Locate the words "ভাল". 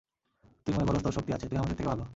1.89-2.01